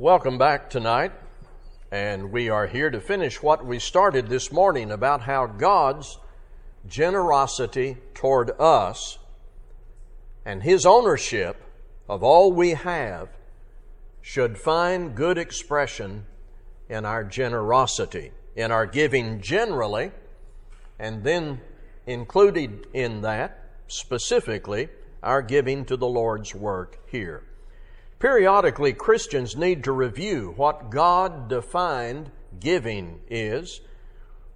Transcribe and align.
Welcome 0.00 0.38
back 0.38 0.70
tonight. 0.70 1.12
And 1.92 2.32
we 2.32 2.48
are 2.48 2.66
here 2.66 2.88
to 2.88 3.02
finish 3.02 3.42
what 3.42 3.66
we 3.66 3.78
started 3.78 4.28
this 4.28 4.50
morning 4.50 4.90
about 4.90 5.20
how 5.20 5.44
God's 5.44 6.16
generosity 6.88 7.98
toward 8.14 8.50
us 8.58 9.18
and 10.46 10.62
His 10.62 10.86
ownership 10.86 11.62
of 12.08 12.22
all 12.22 12.50
we 12.50 12.70
have 12.70 13.28
should 14.22 14.56
find 14.56 15.14
good 15.14 15.36
expression 15.36 16.24
in 16.88 17.04
our 17.04 17.22
generosity, 17.22 18.32
in 18.56 18.72
our 18.72 18.86
giving 18.86 19.42
generally, 19.42 20.12
and 20.98 21.24
then 21.24 21.60
included 22.06 22.86
in 22.94 23.20
that 23.20 23.66
specifically 23.86 24.88
our 25.22 25.42
giving 25.42 25.84
to 25.84 25.98
the 25.98 26.08
Lord's 26.08 26.54
work 26.54 26.98
here. 27.06 27.42
Periodically, 28.20 28.92
Christians 28.92 29.56
need 29.56 29.82
to 29.84 29.92
review 29.92 30.52
what 30.56 30.90
God 30.90 31.48
defined 31.48 32.30
giving 32.60 33.22
is, 33.30 33.80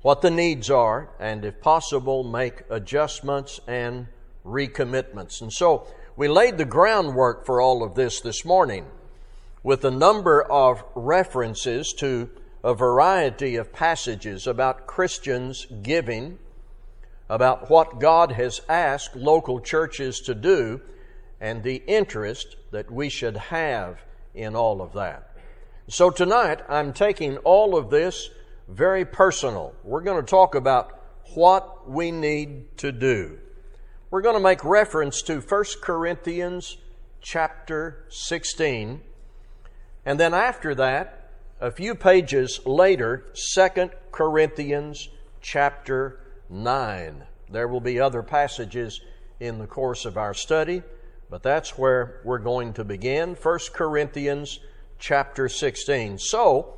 what 0.03 0.21
the 0.21 0.31
needs 0.31 0.69
are, 0.71 1.09
and 1.19 1.47
if 1.47 1.63
possible, 1.63 2.25
make 2.25 2.63
adjustments 2.69 3.61
and 3.67 4.07
recommitments. 4.45 5.41
And 5.41 5.51
so 5.51 5.87
we 6.15 6.29
laid 6.29 6.59
the 6.59 6.67
groundwork 6.67 7.47
for 7.47 7.63
all 7.63 7.83
of 7.83 7.95
this 7.95 8.21
this 8.21 8.45
morning 8.45 8.85
with 9.63 9.83
a 9.83 9.91
number 9.91 10.43
of 10.43 10.85
references 10.95 11.95
to 11.95 12.29
a 12.63 12.75
variety 12.75 13.57
of 13.57 13.73
passages 13.73 14.47
about 14.47 14.87
Christians 14.87 15.67
giving, 15.83 16.39
about 17.31 17.71
what 17.71 17.99
God 17.99 18.33
has 18.33 18.61
asked 18.69 19.17
local 19.17 19.59
churches 19.59 20.21
to 20.21 20.35
do, 20.35 20.83
and 21.41 21.63
the 21.63 21.83
interest 21.87 22.57
that 22.71 22.91
we 22.91 23.09
should 23.09 23.37
have 23.37 24.01
in 24.35 24.57
all 24.57 24.81
of 24.81 24.93
that. 24.95 25.31
So 25.89 26.11
tonight, 26.11 26.63
I'm 26.69 26.93
taking 26.93 27.37
all 27.39 27.77
of 27.77 27.91
this 27.91 28.31
very 28.69 29.05
personal. 29.05 29.75
We're 29.85 30.01
going 30.01 30.23
to 30.23 30.29
talk 30.29 30.55
about 30.55 31.01
what 31.35 31.89
we 31.89 32.11
need 32.11 32.77
to 32.79 32.93
do. 32.93 33.39
We're 34.11 34.23
going 34.23 34.37
to 34.37 34.43
make 34.43 34.65
reference 34.65 35.23
to 35.23 35.41
1 35.41 35.65
Corinthians 35.83 36.79
chapter 37.21 38.05
16 38.09 39.01
and 40.05 40.21
then 40.21 40.35
after 40.35 40.75
that, 40.75 41.31
a 41.61 41.71
few 41.71 41.95
pages 41.95 42.61
later, 42.67 43.25
2 43.55 43.91
Corinthians 44.13 45.09
chapter 45.41 46.21
9. 46.51 47.25
There 47.51 47.69
will 47.69 47.81
be 47.81 48.01
other 48.01 48.23
passages 48.23 49.01
in 49.41 49.59
the 49.59 49.67
course 49.67 50.05
of 50.05 50.17
our 50.19 50.35
study, 50.35 50.83
but 51.31 51.43
that's 51.43 51.79
where 51.79 52.21
we're 52.25 52.39
going 52.39 52.73
to 52.75 52.85
begin. 52.85 53.35
1 53.35 53.59
Corinthians 53.73 54.61
chapter 54.99 55.49
16. 55.49 56.19
So, 56.19 56.75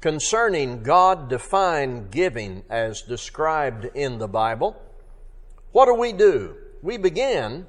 concerning 0.00 0.82
God 0.82 1.28
defined 1.28 2.10
giving 2.10 2.62
as 2.68 3.02
described 3.02 3.84
in 3.94 4.18
the 4.18 4.28
Bible, 4.28 4.80
what 5.72 5.86
do 5.86 5.94
we 5.94 6.12
do? 6.12 6.56
We 6.82 6.96
begin 6.96 7.66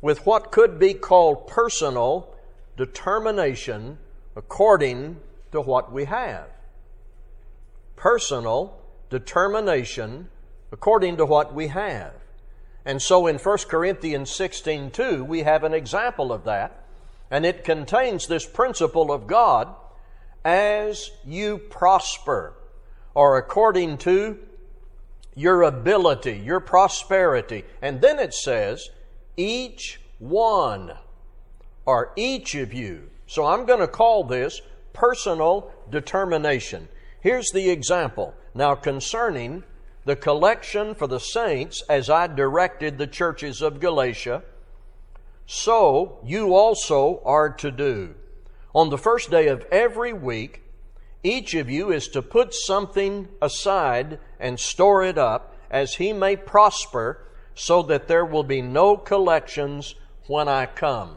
with 0.00 0.26
what 0.26 0.52
could 0.52 0.78
be 0.78 0.94
called 0.94 1.46
personal 1.46 2.34
determination 2.76 3.98
according 4.36 5.18
to 5.52 5.60
what 5.60 5.92
we 5.92 6.04
have. 6.04 6.48
Personal 7.96 8.78
determination 9.10 10.28
according 10.72 11.18
to 11.18 11.26
what 11.26 11.54
we 11.54 11.68
have. 11.68 12.14
And 12.84 13.00
so 13.00 13.26
in 13.26 13.38
1 13.38 13.58
Corinthians 13.68 14.30
16 14.30 14.90
2, 14.90 15.24
we 15.24 15.40
have 15.42 15.64
an 15.64 15.74
example 15.74 16.32
of 16.32 16.44
that, 16.44 16.84
and 17.30 17.46
it 17.46 17.64
contains 17.64 18.26
this 18.26 18.46
principle 18.46 19.12
of 19.12 19.26
God 19.26 19.74
as 20.44 21.10
you 21.24 21.58
prosper, 21.58 22.54
or 23.14 23.38
according 23.38 23.98
to 23.98 24.38
your 25.34 25.62
ability, 25.62 26.42
your 26.44 26.60
prosperity. 26.60 27.64
And 27.80 28.00
then 28.00 28.18
it 28.18 28.34
says, 28.34 28.90
each 29.36 30.00
one 30.18 30.92
or 31.86 32.12
each 32.16 32.54
of 32.54 32.72
you. 32.72 33.10
So 33.26 33.46
I'm 33.46 33.64
going 33.64 33.80
to 33.80 33.88
call 33.88 34.24
this 34.24 34.60
personal 34.92 35.70
determination. 35.90 36.88
Here's 37.20 37.50
the 37.50 37.70
example. 37.70 38.34
Now, 38.54 38.74
concerning 38.74 39.64
the 40.04 40.16
collection 40.16 40.94
for 40.94 41.06
the 41.06 41.20
saints 41.20 41.82
as 41.88 42.10
I 42.10 42.26
directed 42.26 42.98
the 42.98 43.06
churches 43.06 43.62
of 43.62 43.80
Galatia, 43.80 44.42
so 45.46 46.18
you 46.24 46.54
also 46.54 47.20
are 47.24 47.50
to 47.50 47.70
do. 47.70 48.14
On 48.74 48.90
the 48.90 48.98
first 48.98 49.30
day 49.30 49.48
of 49.48 49.66
every 49.70 50.12
week, 50.12 50.62
each 51.22 51.54
of 51.54 51.70
you 51.70 51.92
is 51.92 52.08
to 52.08 52.22
put 52.22 52.54
something 52.54 53.28
aside 53.40 54.18
and 54.40 54.58
store 54.58 55.04
it 55.04 55.18
up 55.18 55.56
as 55.70 55.94
he 55.94 56.12
may 56.12 56.36
prosper, 56.36 57.26
so 57.54 57.82
that 57.82 58.08
there 58.08 58.24
will 58.24 58.44
be 58.44 58.62
no 58.62 58.96
collections 58.96 59.94
when 60.26 60.48
I 60.48 60.66
come. 60.66 61.16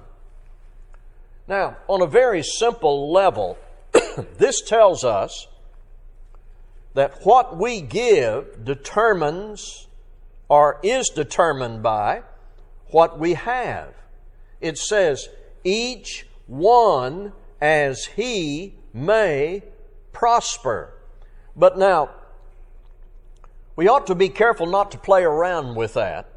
Now, 1.48 1.78
on 1.88 2.02
a 2.02 2.08
very 2.08 2.44
simple 2.44 3.12
level, 3.12 3.58
this 4.38 4.62
tells 4.62 5.04
us 5.04 5.48
that 6.96 7.24
what 7.24 7.58
we 7.58 7.82
give 7.82 8.66
determines 8.66 9.88
or 10.50 10.80
is 10.82 11.10
determined 11.10 11.84
by 11.84 12.24
what 12.88 13.20
we 13.20 13.34
have. 13.34 13.94
It 14.62 14.78
says, 14.78 15.30
each 15.64 16.28
one 16.48 17.34
as 17.62 18.06
he 18.06 18.76
may 18.94 19.64
prosper. 20.14 20.94
But 21.56 21.78
now, 21.78 22.10
we 23.76 23.88
ought 23.88 24.08
to 24.08 24.16
be 24.16 24.30
careful 24.30 24.66
not 24.66 24.92
to 24.92 24.98
play 24.98 25.24
around 25.24 25.76
with 25.76 25.94
that 25.96 26.30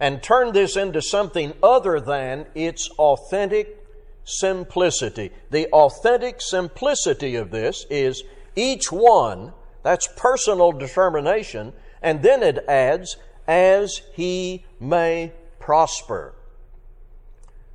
and 0.00 0.22
turn 0.22 0.52
this 0.52 0.76
into 0.76 1.02
something 1.02 1.52
other 1.62 2.00
than 2.00 2.46
its 2.54 2.88
authentic 2.98 3.84
simplicity. 4.24 5.30
The 5.50 5.66
authentic 5.68 6.40
simplicity 6.40 7.34
of 7.34 7.50
this 7.50 7.84
is 7.90 8.22
each 8.54 8.90
one, 8.90 9.52
that's 9.88 10.06
personal 10.06 10.72
determination, 10.72 11.72
and 12.02 12.22
then 12.22 12.42
it 12.42 12.62
adds, 12.68 13.16
as 13.46 14.02
he 14.12 14.66
may 14.78 15.32
prosper. 15.60 16.34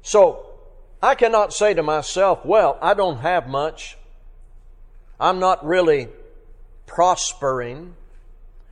So, 0.04 0.46
I 1.02 1.16
cannot 1.16 1.54
say 1.54 1.74
to 1.74 1.82
myself, 1.82 2.46
well, 2.46 2.78
I 2.84 2.94
don't 2.94 3.18
have 3.22 3.48
much. 3.48 3.98
I'm 5.20 5.40
not 5.40 5.66
really 5.66 6.10
prospering. 6.86 7.96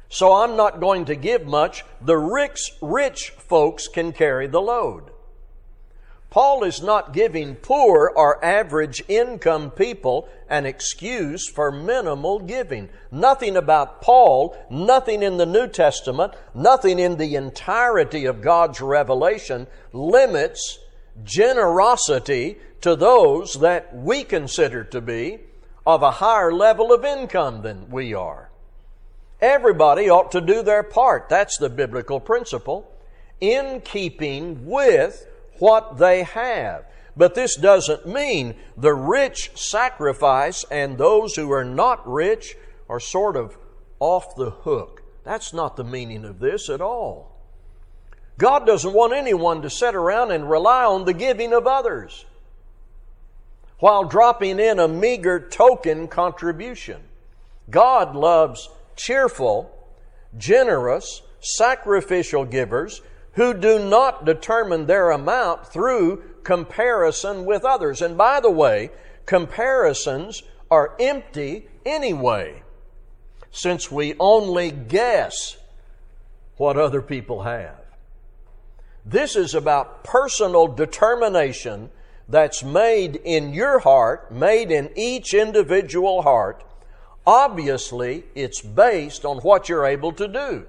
So 0.08 0.34
I'm 0.34 0.56
not 0.56 0.79
going 0.79 1.06
to 1.06 1.16
give 1.16 1.44
much. 1.44 1.84
The 2.00 2.19
rich, 2.19 2.73
rich 2.79 3.31
folks 3.31 3.88
can 3.88 4.13
carry 4.13 4.46
the 4.46 4.62
load. 4.62 5.11
Paul 6.31 6.64
is 6.64 6.81
not 6.81 7.12
giving 7.12 7.56
poor 7.56 8.09
or 8.16 8.44
average 8.44 9.03
income 9.09 9.69
people 9.69 10.30
an 10.50 10.66
excuse 10.66 11.50
for 11.50 11.74
minimal 11.74 12.40
giving. 12.40 12.88
Nothing 13.12 13.58
about 13.58 14.02
Paul, 14.02 14.56
nothing 14.70 15.24
in 15.24 15.36
the 15.36 15.46
New 15.46 15.68
Testament, 15.68 16.34
nothing 16.56 17.00
in 17.00 17.18
the 17.18 17.36
entirety 17.36 18.25
of 18.25 18.41
God's 18.41 18.80
revelation 18.80 19.68
limits 19.91 20.80
generosity 21.25 22.58
to 22.80 22.96
those 22.96 23.56
that 23.56 23.94
we 23.94 24.24
consider 24.24 24.86
to 24.86 25.02
be 25.02 25.40
of 25.86 26.02
a 26.02 26.12
higher 26.12 26.53
level 26.53 26.94
of 26.94 27.03
income 27.03 27.62
than 27.62 27.90
we 27.90 28.14
are. 28.14 28.50
Everybody 29.41 30.09
ought 30.09 30.31
to 30.31 30.40
do 30.40 30.64
their 30.64 30.84
part. 30.84 31.28
That's 31.28 31.58
the 31.58 31.70
biblical 31.70 32.22
principle 32.22 32.90
in 33.41 33.81
keeping 33.81 34.66
with 34.66 35.28
what 35.62 35.98
they 35.98 36.24
have. 36.24 36.86
But 37.16 37.36
this 37.36 37.56
doesn't 37.56 38.08
mean 38.08 38.56
the 38.78 38.94
rich 38.94 39.52
sacrifice 39.56 40.66
and 40.72 40.97
those 40.97 41.35
who 41.35 41.52
are 41.52 41.64
not 41.64 42.08
rich 42.09 42.56
are 42.90 43.00
sort 43.00 43.35
of 43.35 43.58
off 44.00 44.35
the 44.35 44.50
hook. 44.50 45.03
That's 45.24 45.53
not 45.53 45.76
the 45.76 45.84
meaning 45.84 46.26
of 46.26 46.40
this 46.40 46.70
at 46.70 46.82
all. 46.82 47.38
God 48.38 48.66
doesn't 48.66 48.94
want 48.94 49.14
anyone 49.14 49.62
to 49.62 49.70
sit 49.70 49.94
around 49.94 50.32
and 50.32 50.50
rely 50.50 50.84
on 50.84 51.06
the 51.06 51.14
giving 51.14 51.53
of 51.53 51.68
others 51.68 52.26
while 53.80 54.03
dropping 54.06 54.59
in 54.59 54.80
a 54.80 54.88
meager 54.88 55.40
token 55.40 56.08
contribution. 56.08 57.02
God 57.70 58.16
loves 58.16 58.70
cheerful, 58.96 59.72
generous, 60.38 61.22
sacrificial 61.40 62.46
givers 62.46 63.02
who 63.34 63.54
do 63.54 63.80
not 63.80 64.26
determine 64.26 64.86
their 64.86 65.12
amount 65.12 65.68
through 65.68 66.24
comparison 66.44 67.46
with 67.46 67.64
others. 67.64 68.02
And 68.02 68.18
by 68.18 68.40
the 68.40 68.52
way, 68.52 68.92
comparisons 69.26 70.44
are 70.70 70.96
empty 71.00 71.68
anyway, 71.86 72.64
since 73.52 73.92
we 73.92 74.16
only 74.20 74.72
guess 74.72 75.58
what 76.58 76.78
other 76.78 77.02
people 77.02 77.44
have. 77.44 77.78
This 79.06 79.36
is 79.36 79.56
about 79.56 80.04
personal 80.04 80.68
determination 80.68 81.90
that's 82.30 82.64
made 82.64 83.16
in 83.18 83.54
your 83.54 83.80
heart, 83.80 84.32
made 84.32 84.72
in 84.72 84.90
each 84.96 85.34
individual 85.34 86.22
heart, 86.22 86.64
obviously 87.26 88.24
it's 88.36 88.62
based 88.62 89.26
on 89.26 89.38
what 89.40 89.70
you're 89.70 89.86
able 89.86 90.12
to 90.14 90.28
do. 90.28 90.66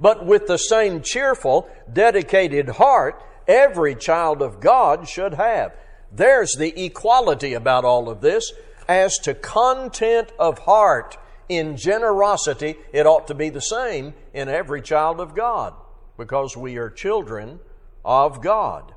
But 0.00 0.24
with 0.24 0.46
the 0.46 0.56
same 0.56 1.02
cheerful, 1.02 1.68
dedicated 1.92 2.70
heart, 2.70 3.22
every 3.46 3.94
child 3.94 4.40
of 4.40 4.60
God 4.60 5.06
should 5.08 5.34
have. 5.34 5.74
There's 6.10 6.54
the 6.58 6.84
equality 6.84 7.54
about 7.54 7.84
all 7.84 8.08
of 8.08 8.20
this. 8.20 8.52
As 8.88 9.18
to 9.18 9.34
content 9.34 10.32
of 10.38 10.60
heart 10.60 11.16
in 11.48 11.76
generosity, 11.76 12.76
it 12.92 13.06
ought 13.06 13.28
to 13.28 13.34
be 13.34 13.50
the 13.50 13.60
same 13.60 14.14
in 14.32 14.48
every 14.48 14.82
child 14.82 15.20
of 15.20 15.34
God 15.34 15.74
because 16.16 16.56
we 16.56 16.76
are 16.76 16.90
children 16.90 17.60
of 18.04 18.42
God. 18.42 18.94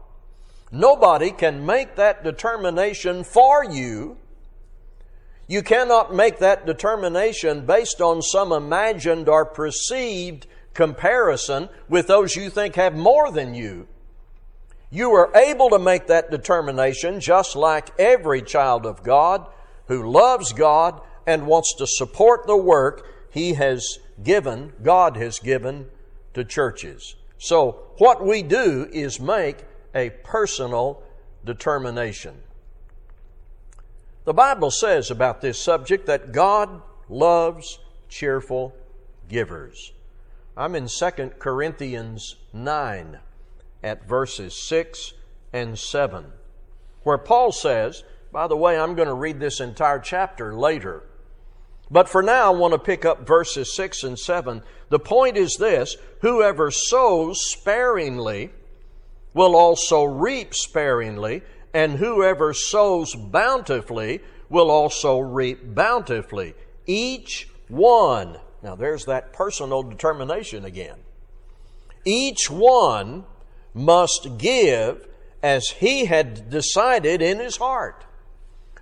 Nobody 0.71 1.31
can 1.31 1.65
make 1.65 1.95
that 1.95 2.23
determination 2.23 3.23
for 3.23 3.63
you. 3.63 4.17
You 5.47 5.61
cannot 5.61 6.15
make 6.15 6.39
that 6.39 6.65
determination 6.65 7.65
based 7.65 8.01
on 8.01 8.21
some 8.21 8.51
imagined 8.51 9.29
or 9.29 9.45
perceived 9.45 10.47
comparison 10.73 11.69
with 11.87 12.07
those 12.07 12.35
you 12.35 12.49
think 12.49 12.75
have 12.75 12.95
more 12.95 13.31
than 13.31 13.53
you. 13.53 13.87
You 14.89 15.11
are 15.11 15.35
able 15.35 15.69
to 15.69 15.79
make 15.79 16.07
that 16.07 16.29
determination 16.29 17.19
just 17.19 17.55
like 17.55 17.89
every 17.99 18.41
child 18.41 18.85
of 18.85 19.03
God 19.03 19.47
who 19.87 20.09
loves 20.09 20.53
God 20.53 21.01
and 21.25 21.47
wants 21.47 21.75
to 21.77 21.87
support 21.87 22.45
the 22.45 22.57
work 22.57 23.07
He 23.31 23.53
has 23.53 23.97
given, 24.21 24.73
God 24.83 25.17
has 25.17 25.39
given 25.39 25.89
to 26.33 26.43
churches. 26.43 27.15
So, 27.37 27.87
what 27.97 28.23
we 28.23 28.43
do 28.43 28.87
is 28.91 29.19
make 29.19 29.65
a 29.95 30.11
personal 30.23 31.03
determination. 31.43 32.35
The 34.25 34.33
Bible 34.33 34.71
says 34.71 35.11
about 35.11 35.41
this 35.41 35.59
subject 35.59 36.05
that 36.05 36.31
God 36.31 36.81
loves 37.09 37.79
cheerful 38.07 38.73
givers. 39.27 39.91
I'm 40.55 40.75
in 40.75 40.87
2 40.87 41.09
Corinthians 41.39 42.35
9 42.53 43.17
at 43.83 44.07
verses 44.07 44.53
6 44.53 45.13
and 45.51 45.77
7, 45.77 46.25
where 47.01 47.17
Paul 47.17 47.51
says, 47.51 48.03
by 48.31 48.47
the 48.47 48.57
way, 48.57 48.77
I'm 48.77 48.95
going 48.95 49.07
to 49.07 49.15
read 49.15 49.39
this 49.39 49.59
entire 49.59 49.99
chapter 49.99 50.53
later. 50.53 51.03
But 51.89 52.07
for 52.07 52.21
now, 52.21 52.53
I 52.53 52.55
want 52.55 52.73
to 52.73 52.79
pick 52.79 53.03
up 53.03 53.27
verses 53.27 53.73
6 53.73 54.03
and 54.03 54.17
7. 54.17 54.61
The 54.89 54.99
point 54.99 55.37
is 55.37 55.57
this 55.57 55.97
whoever 56.21 56.69
sows 56.69 57.45
sparingly 57.51 58.51
will 59.33 59.55
also 59.55 60.03
reap 60.03 60.53
sparingly, 60.53 61.41
and 61.73 61.93
whoever 61.93 62.53
sows 62.53 63.15
bountifully 63.15 64.21
will 64.49 64.69
also 64.69 65.17
reap 65.19 65.73
bountifully. 65.73 66.53
Each 66.85 67.49
one, 67.67 68.37
now 68.63 68.75
there's 68.75 69.05
that 69.05 69.33
personal 69.33 69.83
determination 69.83 70.63
again. 70.63 70.97
Each 72.05 72.49
one 72.49 73.25
must 73.73 74.37
give 74.37 75.07
as 75.41 75.67
he 75.67 76.05
had 76.05 76.49
decided 76.49 77.21
in 77.21 77.39
his 77.39 77.57
heart, 77.57 78.05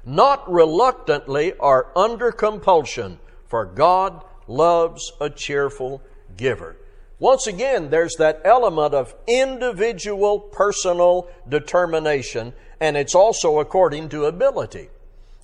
not 0.06 0.50
reluctantly 0.52 1.54
or 1.54 1.92
under 1.98 2.32
compulsion, 2.32 3.20
for 3.48 3.66
God 3.66 4.24
loves 4.48 5.12
a 5.20 5.30
cheerful 5.30 6.04
giver. 6.38 6.78
Once 7.18 7.48
again, 7.48 7.90
there's 7.90 8.16
that 8.18 8.42
element 8.44 8.94
of 8.94 9.16
individual 9.28 10.40
personal 10.40 11.28
determination, 11.48 12.54
and 12.80 12.98
it's 12.98 13.16
also 13.16 13.60
according 13.60 14.10
to 14.10 14.26
ability. 14.26 14.90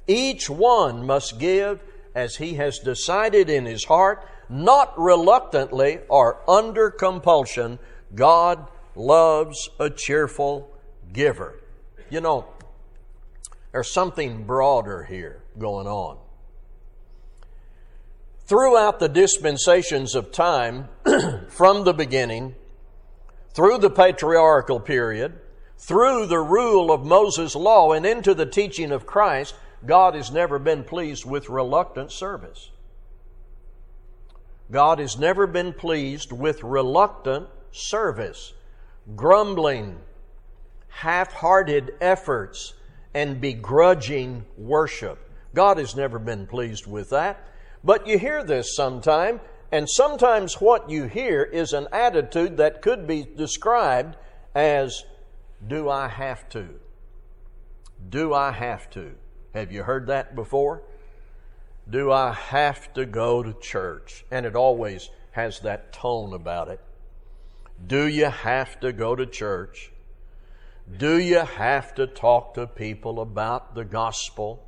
Each 0.07 0.50
one 0.50 1.06
must 1.06 1.40
give 1.40 1.80
as 2.18 2.38
he 2.38 2.56
has 2.56 2.80
decided 2.80 3.48
in 3.48 3.68
his 3.68 3.84
heart, 3.86 4.28
not 4.50 4.92
reluctantly 4.98 6.00
or 6.10 6.42
under 6.50 6.90
compulsion. 6.90 7.78
God 8.16 8.72
loves 8.96 9.69
a 9.80 9.92
cheerful 9.92 10.68
giver. 11.14 11.62
You 12.10 12.22
know, 12.22 12.48
there's 13.72 13.92
something 13.94 14.46
broader 14.46 15.04
here 15.04 15.44
going 15.60 15.86
on. 15.86 16.18
Throughout 18.48 19.00
the 19.00 19.10
dispensations 19.10 20.16
of 20.16 20.31
time, 20.31 20.90
from 21.50 21.84
the 21.84 21.94
beginning, 21.94 22.56
through 23.54 23.78
the 23.78 23.92
patriarchal 23.92 24.80
period, 24.80 25.40
through 25.78 26.25
the 26.25 26.40
rule 26.40 26.92
of 26.92 27.06
Moses' 27.06 27.56
law, 27.56 27.92
and 27.92 28.08
into 28.08 28.34
the 28.34 28.48
teaching 28.48 28.92
of 28.92 29.06
Christ, 29.06 29.54
God 29.85 30.15
has 30.15 30.31
never 30.31 30.59
been 30.59 30.83
pleased 30.83 31.25
with 31.25 31.50
reluctant 31.50 32.12
service. 32.12 32.71
God 34.71 35.00
has 35.00 35.18
never 35.18 35.47
been 35.47 35.74
pleased 35.74 36.31
with 36.31 36.63
reluctant 36.63 37.47
service, 37.71 38.53
grumbling, 39.15 40.00
half 40.89 41.31
hearted 41.31 41.94
efforts, 42.01 42.74
and 43.13 43.39
begrudging 43.39 44.45
worship. 44.57 45.19
God 45.53 45.77
has 45.77 45.95
never 45.95 46.19
been 46.19 46.47
pleased 46.47 46.85
with 46.85 47.09
that. 47.12 47.47
But 47.83 48.07
you 48.07 48.18
hear 48.18 48.44
this 48.44 48.75
sometime, 48.75 49.39
and 49.71 49.88
sometimes 49.89 50.59
what 50.59 50.89
you 50.89 51.06
hear 51.06 51.44
is 51.44 51.73
an 51.73 51.88
attitude 51.91 52.57
that 52.57 52.81
could 52.81 53.07
be 53.07 53.23
described 53.23 54.18
as, 54.53 55.03
Do 55.65 55.89
I 55.89 56.07
have 56.09 56.50
to? 56.50 56.68
Do 58.09 58.33
I 58.33 58.51
have 58.51 58.89
to? 58.91 59.15
Have 59.57 59.71
you 59.71 59.83
heard 59.83 60.07
that 60.07 60.36
before? 60.36 60.83
Do 61.89 62.12
I 62.12 62.31
have 62.33 62.94
to 62.94 63.06
go 63.06 63.42
to 63.42 63.54
church? 63.54 64.24
And 64.30 64.45
it 64.45 64.56
always 64.56 65.09
has 65.31 65.62
that 65.62 65.92
tone 65.92 66.33
about 66.33 66.68
it. 66.68 66.80
Do 67.86 68.06
you 68.06 68.25
have 68.25 68.80
to 68.81 68.94
go 68.94 69.15
to 69.15 69.25
church? 69.25 69.92
Do 70.98 71.18
you 71.18 71.39
have 71.39 71.95
to 71.95 72.06
talk 72.06 72.54
to 72.54 72.68
people 72.68 73.19
about 73.19 73.74
the 73.74 73.83
gospel? 73.83 74.63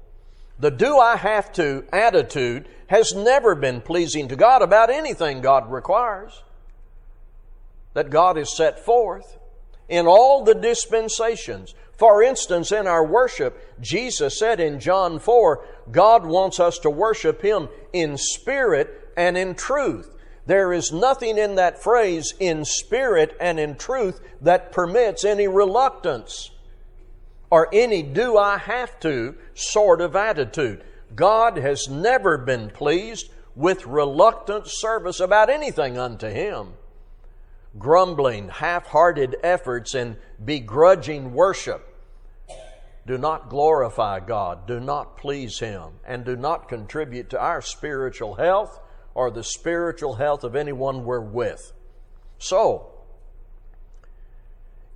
The 0.59 0.71
do 0.71 0.97
I 0.97 1.17
have 1.17 1.51
to 1.53 1.85
attitude 1.93 2.67
has 2.87 3.13
never 3.13 3.53
been 3.53 3.81
pleasing 3.81 4.27
to 4.29 4.35
God 4.35 4.61
about 4.61 4.89
anything 4.89 5.41
God 5.41 5.71
requires 5.71 6.43
that 7.93 8.09
God 8.09 8.37
has 8.37 8.55
set 8.55 8.83
forth 8.83 9.37
in 9.87 10.07
all 10.07 10.43
the 10.43 10.55
dispensations. 10.55 11.73
For 11.99 12.23
instance, 12.23 12.71
in 12.71 12.87
our 12.87 13.05
worship, 13.05 13.61
Jesus 13.81 14.39
said 14.39 14.61
in 14.61 14.79
John 14.79 15.19
4, 15.19 15.65
God 15.91 16.25
wants 16.25 16.57
us 16.57 16.79
to 16.79 16.89
worship 16.89 17.41
Him 17.41 17.67
in 17.91 18.15
spirit 18.15 19.11
and 19.17 19.37
in 19.37 19.53
truth. 19.53 20.09
There 20.45 20.71
is 20.71 20.93
nothing 20.93 21.37
in 21.37 21.55
that 21.55 21.83
phrase, 21.83 22.33
in 22.39 22.63
spirit 22.63 23.35
and 23.41 23.59
in 23.59 23.75
truth, 23.75 24.21
that 24.39 24.71
permits 24.71 25.25
any 25.25 25.49
reluctance 25.49 26.51
or 27.49 27.67
any 27.73 28.01
do 28.01 28.37
I 28.37 28.59
have 28.59 28.97
to 29.01 29.35
sort 29.53 29.99
of 29.99 30.15
attitude. 30.15 30.85
God 31.13 31.57
has 31.57 31.89
never 31.89 32.37
been 32.37 32.69
pleased 32.69 33.29
with 33.57 33.85
reluctant 33.85 34.67
service 34.67 35.19
about 35.19 35.49
anything 35.49 35.97
unto 35.97 36.29
Him. 36.29 36.75
Grumbling, 37.77 38.47
half 38.47 38.87
hearted 38.87 39.35
efforts, 39.43 39.93
and 39.93 40.15
begrudging 40.45 41.33
worship 41.33 41.87
do 43.09 43.17
not 43.17 43.49
glorify 43.49 44.19
God, 44.19 44.67
do 44.67 44.79
not 44.79 45.17
please 45.17 45.57
Him, 45.57 45.93
and 46.05 46.23
do 46.23 46.35
not 46.35 46.69
contribute 46.69 47.31
to 47.31 47.41
our 47.41 47.59
spiritual 47.59 48.35
health 48.35 48.79
or 49.15 49.31
the 49.31 49.43
spiritual 49.43 50.13
health 50.13 50.43
of 50.43 50.55
anyone 50.55 51.03
we're 51.03 51.19
with. 51.19 51.73
So, 52.37 52.91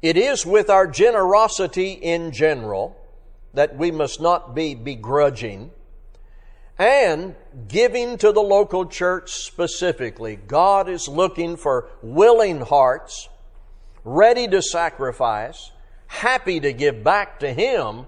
it 0.04 0.16
is 0.16 0.46
with 0.46 0.70
our 0.70 0.86
generosity 0.86 1.94
in 1.94 2.32
general 2.32 2.96
that 3.56 3.78
we 3.78 3.90
must 3.90 4.22
not 4.22 4.54
be 4.54 4.76
begrudging 4.76 5.72
and 6.78 7.36
giving 7.68 8.20
to 8.20 8.32
the 8.32 8.44
local 8.44 8.86
church 8.86 9.32
specifically. 9.32 10.36
God 10.36 10.88
is 10.88 11.08
looking 11.08 11.58
for 11.58 11.90
willing 12.04 12.62
hearts, 12.62 13.28
ready 14.04 14.48
to 14.50 14.62
sacrifice, 14.62 15.72
happy 16.14 16.60
to 16.60 16.72
give 16.72 17.04
back 17.04 17.40
to 17.40 17.52
Him 17.52 18.06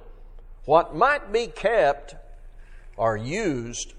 what 0.66 0.96
might 0.96 1.32
be 1.34 1.48
kept 1.48 2.16
or 2.98 3.18
used 3.18 3.94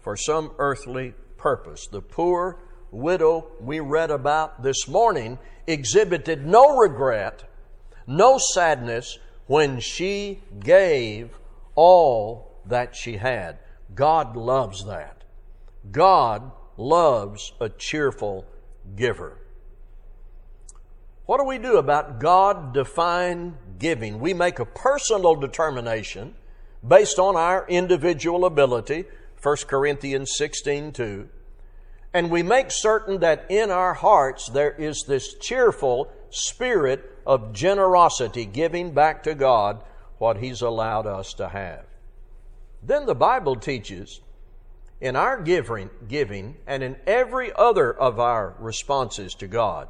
for 0.00 0.16
some 0.16 0.52
earthly 0.58 1.14
purpose. 1.36 1.86
The 1.86 2.00
poor 2.00 2.58
widow 2.90 3.46
we 3.60 3.80
read 3.80 4.10
about 4.10 4.62
this 4.62 4.88
morning 4.88 5.38
exhibited 5.66 6.46
no 6.46 6.76
regret, 6.76 7.44
no 8.06 8.38
sadness 8.54 9.18
when 9.46 9.80
she 9.80 10.40
gave 10.60 11.30
all 11.74 12.60
that 12.66 12.94
she 12.94 13.16
had. 13.16 13.58
God 13.94 14.36
loves 14.36 14.84
that. 14.86 15.24
God 15.90 16.52
loves 16.76 17.52
a 17.60 17.68
cheerful 17.68 18.46
giver. 18.94 19.37
What 21.28 21.40
do 21.40 21.44
we 21.44 21.58
do 21.58 21.76
about 21.76 22.20
God 22.20 22.72
defined 22.72 23.54
giving? 23.78 24.18
We 24.18 24.32
make 24.32 24.60
a 24.60 24.64
personal 24.64 25.34
determination 25.34 26.34
based 26.82 27.18
on 27.18 27.36
our 27.36 27.66
individual 27.68 28.46
ability, 28.46 29.04
1 29.42 29.56
Corinthians 29.66 30.32
16 30.38 30.92
2. 30.92 31.28
And 32.14 32.30
we 32.30 32.42
make 32.42 32.68
certain 32.70 33.20
that 33.20 33.44
in 33.50 33.70
our 33.70 33.92
hearts 33.92 34.48
there 34.48 34.70
is 34.70 35.04
this 35.06 35.34
cheerful 35.34 36.10
spirit 36.30 37.04
of 37.26 37.52
generosity, 37.52 38.46
giving 38.46 38.92
back 38.92 39.22
to 39.24 39.34
God 39.34 39.82
what 40.16 40.38
He's 40.38 40.62
allowed 40.62 41.06
us 41.06 41.34
to 41.34 41.50
have. 41.50 41.84
Then 42.82 43.04
the 43.04 43.14
Bible 43.14 43.56
teaches 43.56 44.22
in 44.98 45.14
our 45.14 45.38
giving, 45.42 45.90
giving 46.08 46.56
and 46.66 46.82
in 46.82 46.96
every 47.06 47.52
other 47.52 47.92
of 47.92 48.18
our 48.18 48.54
responses 48.58 49.34
to 49.34 49.46
God, 49.46 49.88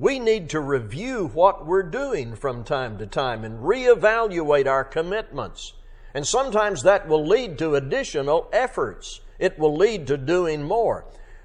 we 0.00 0.18
need 0.18 0.48
to 0.48 0.60
review 0.60 1.30
what 1.34 1.66
we're 1.66 1.82
doing 1.82 2.34
from 2.34 2.64
time 2.64 2.96
to 2.96 3.06
time 3.06 3.44
and 3.44 3.62
reevaluate 3.62 4.66
our 4.66 4.82
commitments. 4.82 5.74
And 6.14 6.26
sometimes 6.26 6.82
that 6.82 7.06
will 7.06 7.24
lead 7.24 7.58
to 7.58 7.74
additional 7.74 8.48
efforts. 8.50 9.20
It 9.38 9.58
will 9.58 9.76
lead 9.76 10.06
to 10.06 10.16
doing 10.16 10.62
more. 10.62 11.04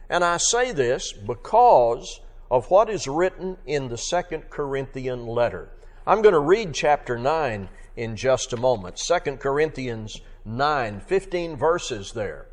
And 0.09 0.24
I 0.24 0.38
say 0.38 0.71
this 0.71 1.12
because 1.12 2.21
of 2.50 2.71
what 2.71 2.89
is 2.89 3.09
written 3.09 3.57
in 3.65 3.89
the 3.89 3.97
Second 3.97 4.50
Corinthian 4.50 5.27
letter. 5.27 5.69
I'm 6.07 6.21
going 6.21 6.33
to 6.33 6.39
read 6.39 6.74
chapter 6.74 7.17
9 7.19 7.67
in 7.97 8.15
just 8.15 8.53
a 8.53 8.57
moment. 8.57 9.00
Second 9.00 9.41
Corinthians 9.41 10.21
9, 10.45 11.01
15 11.01 11.57
verses 11.57 12.13
there 12.13 12.47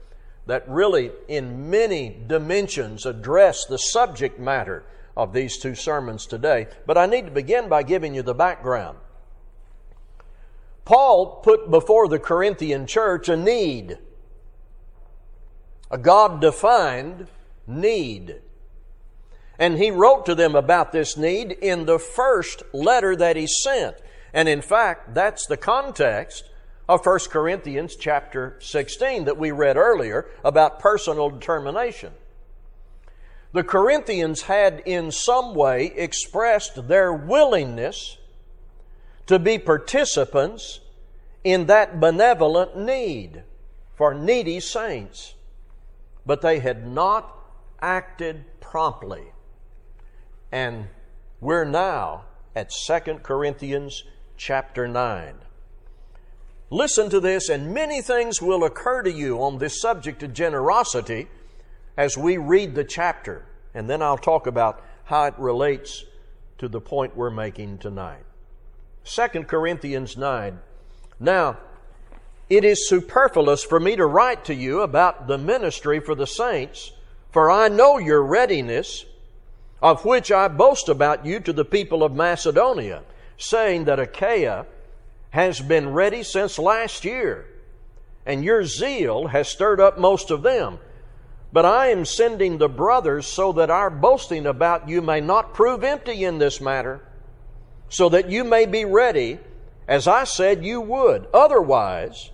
that 0.47 0.69
really, 0.69 1.13
in 1.29 1.71
many 1.71 2.17
dimensions, 2.27 3.07
address 3.07 3.65
the 3.67 3.79
subject 3.79 4.41
matter 4.41 4.83
of 5.17 5.33
these 5.33 5.59
two 5.59 5.75
sermons 5.75 6.27
today. 6.27 6.69
But 6.87 6.99
I 6.99 7.07
need 7.07 7.27
to 7.27 7.31
begin 7.31 7.69
by 7.69 7.83
giving 7.83 8.15
you 8.15 8.23
the 8.23 8.35
background. 8.35 8.99
Paul 10.85 11.41
put 11.43 11.71
before 11.71 12.09
the 12.09 12.19
Corinthian 12.19 12.87
church 12.87 13.29
a 13.29 13.37
need, 13.37 13.99
a 15.91 15.99
God 15.99 16.41
defined 16.41 17.29
need. 17.67 18.41
And 19.59 19.79
he 19.79 19.91
wrote 19.91 20.27
to 20.27 20.35
them 20.35 20.57
about 20.57 20.93
this 20.93 21.17
need 21.17 21.53
in 21.53 21.87
the 21.87 21.99
first 21.99 22.63
letter 22.73 23.15
that 23.15 23.37
he 23.37 23.47
sent. 23.47 23.97
And 24.33 24.49
in 24.49 24.63
fact, 24.63 25.15
that's 25.15 25.47
the 25.47 25.59
context 25.59 26.49
of 26.89 27.07
1 27.07 27.19
Corinthians 27.31 27.95
chapter 27.95 28.57
16 28.61 29.27
that 29.27 29.37
we 29.37 29.51
read 29.51 29.77
earlier 29.77 30.27
about 30.45 30.81
personal 30.81 31.31
determination. 31.31 32.13
The 33.53 33.63
Corinthians 33.63 34.43
had 34.43 34.83
in 34.87 35.11
some 35.11 35.55
way 35.55 35.87
expressed 35.95 36.89
their 36.89 37.13
willingness 37.13 38.17
to 39.27 39.39
be 39.39 39.59
participants 39.59 40.81
in 41.45 41.67
that 41.67 42.01
benevolent 42.01 42.77
need 42.79 43.43
for 43.95 44.15
needy 44.15 44.59
saints, 44.59 45.35
but 46.25 46.41
they 46.41 46.61
had 46.61 46.87
not 46.87 47.37
acted 47.81 48.45
promptly. 48.61 49.33
And 50.51 50.89
we're 51.41 51.65
now 51.65 52.25
at 52.57 52.71
2 52.71 53.19
Corinthians 53.23 54.05
chapter 54.37 54.89
9. 54.89 55.35
Listen 56.71 57.11
to 57.11 57.21
this, 57.21 57.51
and 57.51 57.75
many 57.75 58.01
things 58.01 58.41
will 58.41 58.65
occur 58.65 59.03
to 59.03 59.13
you 59.13 59.43
on 59.43 59.59
this 59.59 59.79
subject 59.79 60.23
of 60.23 60.33
generosity 60.33 61.29
as 61.97 62.17
we 62.17 62.37
read 62.37 62.75
the 62.75 62.85
chapter. 62.85 63.45
And 63.75 63.89
then 63.89 64.03
I'll 64.03 64.19
talk 64.19 64.47
about 64.47 64.83
how 65.05 65.25
it 65.25 65.35
relates 65.39 66.05
to 66.59 66.69
the 66.69 66.81
point 66.81 67.17
we're 67.17 67.31
making 67.31 67.79
tonight. 67.79 68.25
2 69.05 69.45
Corinthians 69.45 70.17
9. 70.17 70.59
Now, 71.19 71.59
it 72.49 72.65
is 72.65 72.89
superfluous 72.89 73.65
for 73.65 73.81
me 73.81 73.97
to 73.97 74.07
write 74.07 74.45
to 74.45 74.55
you 74.55 74.83
about 74.83 75.27
the 75.27 75.39
ministry 75.39 76.01
for 76.01 76.15
the 76.15 76.27
saints, 76.27 76.93
for 77.31 77.51
I 77.51 77.69
know 77.69 77.99
your 77.99 78.23
readiness, 78.23 79.05
of 79.81 80.05
which 80.05 80.31
I 80.31 80.49
boast 80.49 80.89
about 80.89 81.25
you 81.25 81.41
to 81.41 81.53
the 81.53 81.65
people 81.65 82.03
of 82.05 82.15
Macedonia, 82.15 83.03
saying 83.39 83.85
that 83.85 83.99
Achaia 83.99 84.67
has 85.31 85.61
been 85.61 85.95
ready 85.95 86.23
since 86.23 86.59
last 86.59 87.05
year, 87.05 87.47
and 88.27 88.45
your 88.45 88.65
zeal 88.65 89.29
has 89.29 89.49
stirred 89.49 89.81
up 89.81 89.99
most 89.99 90.31
of 90.31 90.43
them. 90.43 90.79
But 91.53 91.67
I 91.67 91.89
am 91.89 92.07
sending 92.07 92.57
the 92.57 92.69
brothers 92.69 93.27
so 93.27 93.53
that 93.53 93.71
our 93.71 93.91
boasting 93.91 94.47
about 94.47 94.89
you 94.89 95.03
may 95.03 95.21
not 95.21 95.53
prove 95.53 95.85
empty 95.85 96.25
in 96.25 96.39
this 96.39 96.61
matter, 96.61 97.03
so 97.91 98.09
that 98.09 98.31
you 98.31 98.43
may 98.43 98.65
be 98.65 98.87
ready, 98.87 99.39
as 99.87 100.09
I 100.09 100.25
said 100.25 100.65
you 100.65 100.81
would. 100.81 101.27
Otherwise, 101.35 102.31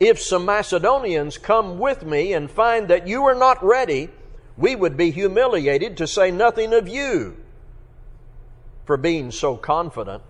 if 0.00 0.20
some 0.20 0.44
Macedonians 0.44 1.38
come 1.38 1.78
with 1.78 2.04
me 2.04 2.32
and 2.32 2.50
find 2.50 2.88
that 2.88 3.06
you 3.06 3.22
are 3.26 3.36
not 3.36 3.62
ready, 3.64 4.10
we 4.56 4.74
would 4.74 4.96
be 4.96 5.12
humiliated 5.12 5.96
to 5.98 6.08
say 6.08 6.32
nothing 6.32 6.74
of 6.74 6.88
you 6.88 7.36
for 8.84 8.96
being 8.96 9.30
so 9.30 9.56
confident. 9.56 10.24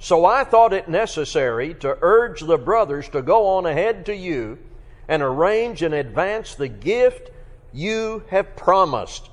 So 0.00 0.24
I 0.24 0.42
thought 0.42 0.72
it 0.72 0.88
necessary 0.88 1.74
to 1.74 1.96
urge 2.00 2.40
the 2.40 2.58
brothers 2.58 3.08
to 3.10 3.22
go 3.22 3.46
on 3.46 3.66
ahead 3.66 4.06
to 4.06 4.16
you 4.16 4.58
and 5.10 5.24
arrange 5.24 5.82
in 5.82 5.92
advance 5.92 6.54
the 6.54 6.68
gift 6.68 7.32
you 7.72 8.22
have 8.30 8.54
promised, 8.54 9.28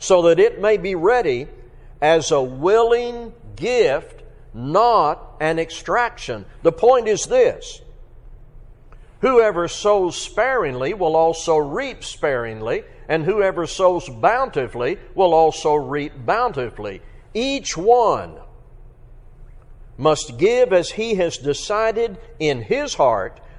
so 0.00 0.22
that 0.22 0.40
it 0.40 0.60
may 0.60 0.76
be 0.76 0.96
ready 0.96 1.46
as 2.02 2.32
a 2.32 2.42
willing 2.42 3.32
gift, 3.54 4.24
not 4.52 5.36
an 5.40 5.60
extraction. 5.60 6.44
The 6.64 6.72
point 6.72 7.06
is 7.06 7.24
this 7.26 7.82
Whoever 9.20 9.68
sows 9.68 10.16
sparingly 10.16 10.92
will 10.92 11.14
also 11.14 11.56
reap 11.56 12.02
sparingly, 12.02 12.82
and 13.08 13.24
whoever 13.24 13.68
sows 13.68 14.08
bountifully 14.08 14.98
will 15.14 15.32
also 15.32 15.74
reap 15.74 16.12
bountifully. 16.26 17.00
Each 17.32 17.76
one 17.76 18.40
must 19.96 20.36
give 20.36 20.72
as 20.72 20.90
he 20.90 21.14
has 21.14 21.38
decided 21.38 22.18
in 22.40 22.62
his 22.62 22.94
heart, 22.94 23.40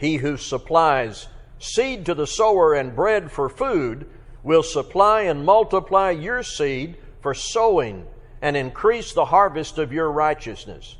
He 0.00 0.16
who 0.16 0.38
supplies 0.38 1.28
seed 1.58 2.06
to 2.06 2.14
the 2.14 2.26
sower 2.26 2.72
and 2.72 2.96
bread 2.96 3.30
for 3.30 3.50
food 3.50 4.06
will 4.42 4.62
supply 4.62 5.22
and 5.22 5.44
multiply 5.44 6.10
your 6.10 6.42
seed 6.42 6.96
for 7.20 7.34
sowing 7.34 8.06
and 8.40 8.56
increase 8.56 9.12
the 9.12 9.26
harvest 9.26 9.76
of 9.76 9.92
your 9.92 10.10
righteousness. 10.10 10.96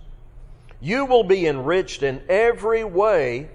You 0.83 1.07
will 1.07 1.25
be 1.25 1.47
enriched 1.47 2.02
in 2.02 2.21
every 2.28 2.85
way 2.85 3.49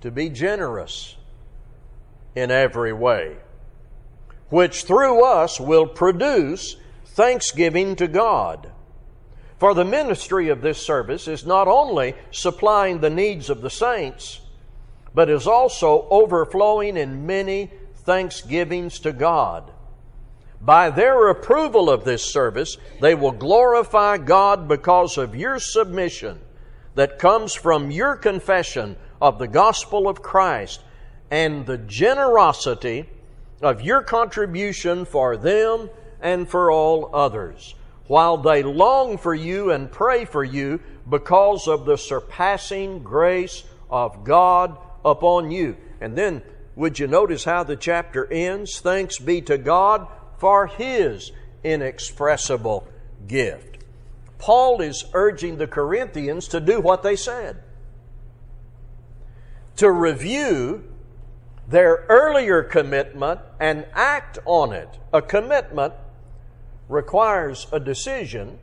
to 0.00 0.10
be 0.10 0.30
generous 0.30 1.14
in 2.34 2.50
every 2.50 2.92
way, 2.92 3.36
which 4.48 4.82
through 4.82 5.24
us 5.24 5.60
will 5.60 5.86
produce 5.86 6.74
thanksgiving 7.06 7.94
to 7.96 8.08
God. 8.08 8.72
For 9.58 9.74
the 9.74 9.84
ministry 9.84 10.48
of 10.48 10.60
this 10.60 10.78
service 10.78 11.26
is 11.26 11.44
not 11.44 11.66
only 11.66 12.14
supplying 12.30 13.00
the 13.00 13.10
needs 13.10 13.50
of 13.50 13.60
the 13.60 13.70
saints, 13.70 14.40
but 15.14 15.28
is 15.28 15.46
also 15.46 16.06
overflowing 16.10 16.96
in 16.96 17.26
many 17.26 17.70
thanksgivings 17.96 19.00
to 19.00 19.12
God. 19.12 19.70
By 20.60 20.90
their 20.90 21.28
approval 21.28 21.90
of 21.90 22.04
this 22.04 22.24
service, 22.24 22.76
they 23.00 23.14
will 23.14 23.32
glorify 23.32 24.18
God 24.18 24.68
because 24.68 25.18
of 25.18 25.36
your 25.36 25.58
submission 25.58 26.40
that 26.94 27.18
comes 27.18 27.54
from 27.54 27.90
your 27.90 28.16
confession 28.16 28.96
of 29.20 29.38
the 29.38 29.48
gospel 29.48 30.08
of 30.08 30.22
Christ 30.22 30.80
and 31.30 31.66
the 31.66 31.78
generosity 31.78 33.08
of 33.62 33.82
your 33.82 34.02
contribution 34.02 35.04
for 35.04 35.36
them 35.36 35.90
and 36.20 36.48
for 36.48 36.70
all 36.70 37.14
others, 37.14 37.74
while 38.08 38.36
they 38.36 38.62
long 38.62 39.16
for 39.16 39.34
you 39.34 39.70
and 39.70 39.92
pray 39.92 40.24
for 40.24 40.42
you 40.42 40.80
because 41.08 41.68
of 41.68 41.84
the 41.86 41.96
surpassing 41.96 43.02
grace 43.02 43.64
of 43.90 44.24
God 44.24 44.76
upon 45.04 45.50
you. 45.50 45.76
And 46.00 46.16
then, 46.16 46.42
would 46.74 46.98
you 46.98 47.06
notice 47.06 47.44
how 47.44 47.62
the 47.62 47.76
chapter 47.76 48.30
ends? 48.32 48.80
Thanks 48.80 49.18
be 49.18 49.40
to 49.42 49.56
God 49.56 50.08
for 50.38 50.66
His 50.66 51.32
inexpressible 51.62 52.88
gift. 53.26 53.78
Paul 54.38 54.80
is 54.80 55.04
urging 55.12 55.58
the 55.58 55.66
Corinthians 55.66 56.48
to 56.48 56.60
do 56.60 56.80
what 56.80 57.02
they 57.02 57.16
said 57.16 57.62
to 59.78 59.90
review 59.92 60.82
their 61.68 62.04
earlier 62.08 62.64
commitment 62.64 63.40
and 63.60 63.86
act 63.94 64.38
on 64.44 64.72
it. 64.72 64.88
A 65.12 65.22
commitment 65.22 65.94
requires 66.88 67.66
a 67.72 67.78
decision, 67.78 68.58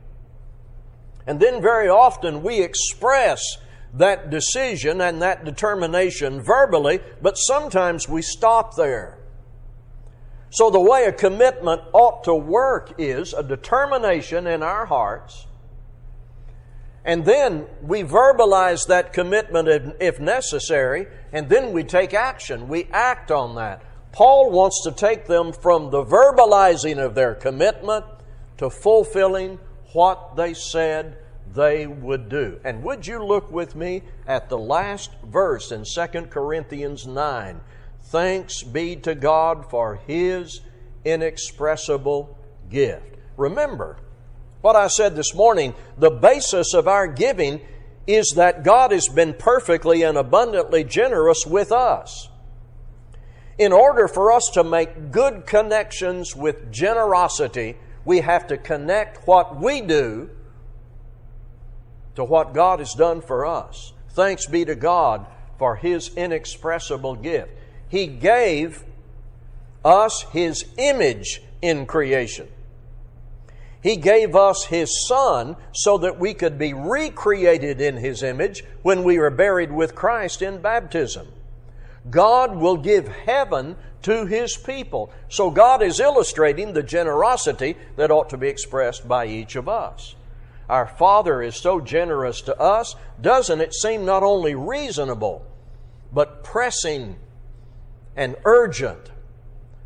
and 1.26 1.40
then 1.40 1.62
very 1.62 1.88
often 1.88 2.42
we 2.42 2.60
express 2.60 3.40
that 3.94 4.30
decision 4.30 5.00
and 5.00 5.22
that 5.22 5.44
determination 5.44 6.42
verbally, 6.42 7.00
but 7.22 7.34
sometimes 7.34 8.08
we 8.08 8.22
stop 8.22 8.76
there. 8.76 9.18
So, 10.50 10.70
the 10.70 10.80
way 10.80 11.04
a 11.04 11.12
commitment 11.12 11.82
ought 11.92 12.24
to 12.24 12.34
work 12.34 12.94
is 12.98 13.32
a 13.32 13.42
determination 13.42 14.46
in 14.46 14.62
our 14.62 14.86
hearts, 14.86 15.46
and 17.04 17.24
then 17.24 17.66
we 17.82 18.02
verbalize 18.02 18.86
that 18.88 19.12
commitment 19.12 19.96
if 20.00 20.18
necessary, 20.20 21.06
and 21.32 21.48
then 21.48 21.72
we 21.72 21.84
take 21.84 22.14
action. 22.14 22.68
We 22.68 22.88
act 22.92 23.30
on 23.30 23.54
that. 23.56 23.82
Paul 24.12 24.50
wants 24.50 24.82
to 24.84 24.92
take 24.92 25.26
them 25.26 25.52
from 25.52 25.90
the 25.90 26.04
verbalizing 26.04 26.98
of 26.98 27.14
their 27.14 27.34
commitment 27.34 28.04
to 28.58 28.70
fulfilling 28.70 29.58
what 29.92 30.36
they 30.36 30.54
said 30.54 31.18
they 31.54 31.86
would 31.86 32.28
do. 32.28 32.60
And 32.64 32.82
would 32.82 33.06
you 33.06 33.24
look 33.24 33.50
with 33.50 33.74
me 33.74 34.02
at 34.26 34.48
the 34.48 34.58
last 34.58 35.10
verse 35.24 35.72
in 35.72 35.84
2 35.84 36.26
Corinthians 36.26 37.06
9? 37.06 37.60
Thanks 38.02 38.62
be 38.62 38.96
to 38.96 39.14
God 39.14 39.68
for 39.70 39.96
His 40.06 40.60
inexpressible 41.04 42.36
gift. 42.68 43.16
Remember 43.36 43.98
what 44.60 44.76
I 44.76 44.88
said 44.88 45.14
this 45.16 45.34
morning 45.34 45.74
the 45.96 46.10
basis 46.10 46.74
of 46.74 46.88
our 46.88 47.06
giving 47.06 47.60
is 48.06 48.34
that 48.36 48.64
God 48.64 48.92
has 48.92 49.08
been 49.08 49.34
perfectly 49.34 50.02
and 50.02 50.16
abundantly 50.16 50.84
generous 50.84 51.44
with 51.46 51.72
us. 51.72 52.28
In 53.58 53.72
order 53.72 54.06
for 54.06 54.32
us 54.32 54.50
to 54.54 54.62
make 54.62 55.10
good 55.10 55.46
connections 55.46 56.36
with 56.36 56.70
generosity, 56.70 57.76
we 58.06 58.20
have 58.20 58.46
to 58.46 58.56
connect 58.56 59.26
what 59.26 59.60
we 59.60 59.82
do 59.82 60.30
to 62.14 62.24
what 62.24 62.54
God 62.54 62.78
has 62.78 62.94
done 62.94 63.20
for 63.20 63.44
us. 63.44 63.92
Thanks 64.10 64.46
be 64.46 64.64
to 64.64 64.74
God 64.74 65.26
for 65.58 65.76
His 65.76 66.14
inexpressible 66.16 67.16
gift. 67.16 67.50
He 67.88 68.06
gave 68.06 68.84
us 69.84 70.24
His 70.32 70.64
image 70.78 71.42
in 71.60 71.84
creation. 71.84 72.48
He 73.82 73.96
gave 73.96 74.34
us 74.34 74.64
His 74.64 75.06
Son 75.06 75.56
so 75.72 75.98
that 75.98 76.18
we 76.18 76.32
could 76.32 76.58
be 76.58 76.72
recreated 76.72 77.80
in 77.80 77.96
His 77.96 78.22
image 78.22 78.64
when 78.82 79.02
we 79.02 79.18
were 79.18 79.30
buried 79.30 79.72
with 79.72 79.94
Christ 79.94 80.42
in 80.42 80.62
baptism. 80.62 81.26
God 82.10 82.56
will 82.56 82.76
give 82.76 83.08
heaven 83.08 83.76
to 84.02 84.26
His 84.26 84.56
people. 84.56 85.10
So 85.28 85.50
God 85.50 85.82
is 85.82 86.00
illustrating 86.00 86.72
the 86.72 86.82
generosity 86.82 87.76
that 87.96 88.10
ought 88.10 88.30
to 88.30 88.36
be 88.36 88.48
expressed 88.48 89.08
by 89.08 89.26
each 89.26 89.56
of 89.56 89.68
us 89.68 90.14
our 90.68 90.86
Father 90.86 91.42
is 91.42 91.56
so 91.56 91.80
generous 91.80 92.40
to 92.42 92.58
us, 92.58 92.96
doesn't 93.20 93.60
it 93.60 93.74
seem 93.74 94.04
not 94.04 94.22
only 94.22 94.54
reasonable, 94.54 95.46
but 96.12 96.42
pressing 96.42 97.16
and 98.16 98.36
urgent 98.44 99.10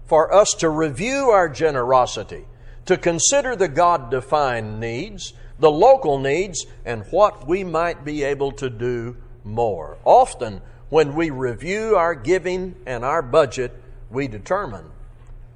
for 0.07 0.33
us 0.33 0.55
to 0.55 0.69
review 0.69 1.31
our 1.31 1.49
generosity, 1.49 2.47
to 2.87 2.97
consider 2.97 3.55
the 3.55 3.69
God 3.69 4.11
defined 4.11 4.81
needs, 4.81 5.35
the 5.59 5.71
local 5.71 6.19
needs, 6.19 6.67
and 6.85 7.05
what 7.11 7.47
we 7.47 7.63
might 7.63 8.05
be 8.05 8.23
able 8.25 8.53
to 8.53 8.71
do 8.71 9.17
more? 9.45 9.99
Often, 10.05 10.63
when 10.91 11.15
we 11.15 11.31
review 11.31 11.97
our 11.97 12.15
giving 12.15 12.75
and 12.85 13.05
our 13.05 13.23
budget, 13.23 13.73
we 14.11 14.29
determine 14.29 14.85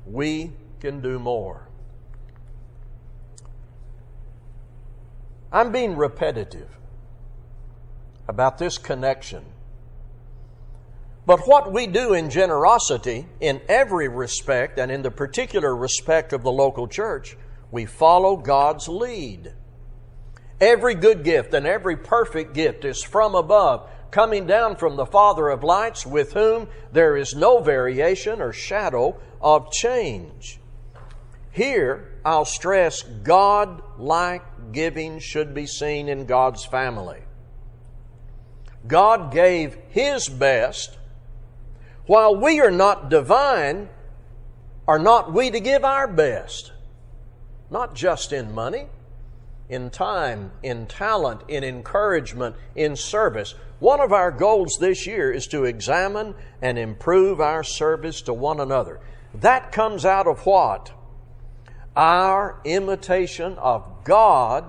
we 0.06 0.52
can 0.80 1.00
do 1.00 1.18
more. 1.18 1.68
I'm 5.52 5.70
being 5.70 5.96
repetitive 5.96 6.68
about 8.28 8.58
this 8.58 8.78
connection. 8.78 9.44
But 11.26 11.46
what 11.46 11.72
we 11.72 11.86
do 11.86 12.12
in 12.12 12.28
generosity, 12.28 13.26
in 13.40 13.60
every 13.68 14.08
respect, 14.08 14.78
and 14.78 14.90
in 14.90 15.02
the 15.02 15.10
particular 15.10 15.74
respect 15.74 16.32
of 16.32 16.42
the 16.42 16.52
local 16.52 16.86
church, 16.86 17.36
we 17.70 17.86
follow 17.86 18.36
God's 18.36 18.88
lead. 18.88 19.52
Every 20.60 20.94
good 20.94 21.24
gift 21.24 21.54
and 21.54 21.66
every 21.66 21.96
perfect 21.96 22.52
gift 22.52 22.84
is 22.84 23.02
from 23.02 23.34
above, 23.34 23.88
coming 24.14 24.46
down 24.46 24.76
from 24.76 24.94
the 24.94 25.04
Father 25.04 25.48
of 25.48 25.64
lights, 25.64 26.06
with 26.06 26.34
whom 26.34 26.68
there 26.92 27.16
is 27.16 27.34
no 27.34 27.58
variation 27.58 28.40
or 28.40 28.52
shadow 28.52 29.20
of 29.40 29.72
change. 29.72 30.60
Here, 31.50 32.12
I'll 32.24 32.44
stress 32.44 33.02
God 33.02 33.82
like 33.98 34.70
giving 34.70 35.18
should 35.18 35.52
be 35.52 35.66
seen 35.66 36.08
in 36.08 36.26
God's 36.26 36.64
family. 36.64 37.22
God 38.86 39.32
gave 39.32 39.76
His 39.88 40.28
best. 40.28 40.96
While 42.06 42.36
we 42.36 42.60
are 42.60 42.70
not 42.70 43.08
divine, 43.08 43.88
are 44.86 45.00
not 45.00 45.32
we 45.32 45.50
to 45.50 45.58
give 45.58 45.84
our 45.84 46.06
best? 46.06 46.70
Not 47.68 47.96
just 47.96 48.32
in 48.32 48.54
money, 48.54 48.86
in 49.68 49.90
time, 49.90 50.52
in 50.62 50.86
talent, 50.86 51.42
in 51.48 51.64
encouragement, 51.64 52.56
in 52.74 52.96
service. 52.96 53.54
One 53.78 54.00
of 54.00 54.12
our 54.12 54.30
goals 54.30 54.76
this 54.80 55.06
year 55.06 55.32
is 55.32 55.46
to 55.48 55.64
examine 55.64 56.34
and 56.60 56.78
improve 56.78 57.40
our 57.40 57.62
service 57.62 58.22
to 58.22 58.34
one 58.34 58.60
another. 58.60 59.00
That 59.34 59.72
comes 59.72 60.04
out 60.04 60.26
of 60.26 60.46
what? 60.46 60.92
our 61.96 62.60
imitation 62.64 63.56
of 63.58 64.04
God 64.04 64.64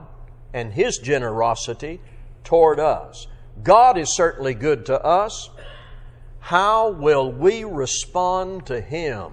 and 0.54 0.74
His 0.74 0.98
generosity 0.98 2.00
toward 2.44 2.80
us. 2.80 3.28
God 3.64 3.98
is 3.98 4.16
certainly 4.16 4.54
good 4.54 4.86
to 4.88 5.04
us. 5.04 5.50
How 6.40 6.90
will 6.92 7.32
we 7.32 7.64
respond 7.64 8.68
to 8.68 8.80
Him? 8.80 9.32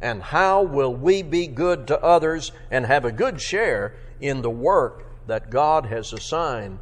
And 0.00 0.22
how 0.22 0.62
will 0.62 0.94
we 0.94 1.22
be 1.22 1.46
good 1.46 1.86
to 1.86 2.02
others 2.02 2.52
and 2.70 2.84
have 2.84 3.04
a 3.04 3.12
good 3.12 3.40
share 3.40 3.94
in 4.24 4.40
the 4.40 4.50
work 4.50 5.04
that 5.26 5.50
God 5.50 5.84
has 5.86 6.14
assigned 6.14 6.78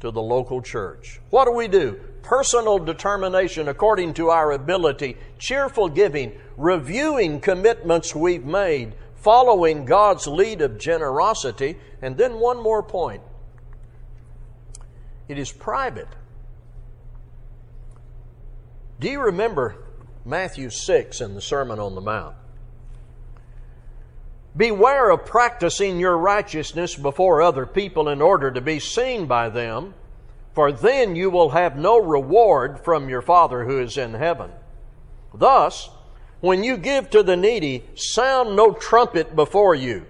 to 0.00 0.10
the 0.10 0.20
local 0.20 0.60
church? 0.60 1.18
What 1.30 1.46
do 1.46 1.52
we 1.52 1.66
do? 1.66 1.98
Personal 2.22 2.78
determination 2.78 3.68
according 3.68 4.12
to 4.14 4.28
our 4.28 4.52
ability, 4.52 5.16
cheerful 5.38 5.88
giving, 5.88 6.32
reviewing 6.58 7.40
commitments 7.40 8.14
we've 8.14 8.44
made, 8.44 8.94
following 9.14 9.86
God's 9.86 10.26
lead 10.26 10.60
of 10.60 10.78
generosity. 10.78 11.78
And 12.02 12.18
then 12.18 12.34
one 12.34 12.62
more 12.62 12.82
point 12.82 13.22
it 15.26 15.38
is 15.38 15.50
private. 15.50 16.08
Do 19.00 19.08
you 19.08 19.22
remember 19.22 19.76
Matthew 20.26 20.68
6 20.68 21.22
in 21.22 21.34
the 21.34 21.40
Sermon 21.40 21.78
on 21.78 21.94
the 21.94 22.02
Mount? 22.02 22.36
Beware 24.56 25.10
of 25.10 25.26
practicing 25.26 25.98
your 25.98 26.16
righteousness 26.16 26.94
before 26.94 27.42
other 27.42 27.66
people 27.66 28.08
in 28.08 28.22
order 28.22 28.52
to 28.52 28.60
be 28.60 28.78
seen 28.78 29.26
by 29.26 29.48
them, 29.48 29.94
for 30.54 30.70
then 30.70 31.16
you 31.16 31.28
will 31.28 31.50
have 31.50 31.76
no 31.76 31.98
reward 31.98 32.78
from 32.84 33.08
your 33.08 33.22
Father 33.22 33.64
who 33.64 33.80
is 33.80 33.98
in 33.98 34.14
heaven. 34.14 34.52
Thus, 35.34 35.90
when 36.40 36.62
you 36.62 36.76
give 36.76 37.10
to 37.10 37.24
the 37.24 37.36
needy, 37.36 37.84
sound 37.96 38.54
no 38.54 38.72
trumpet 38.72 39.34
before 39.34 39.74
you, 39.74 40.06